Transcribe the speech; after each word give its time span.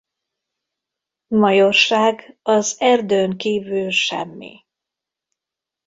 Majorság 1.27 2.37
az 2.41 2.75
erdőn 2.79 3.37
kivül 3.37 3.91
semmi. 3.91 4.65